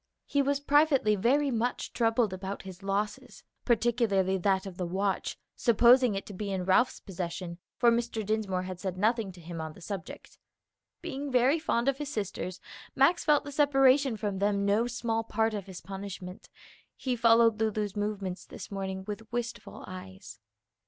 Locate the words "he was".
0.25-0.59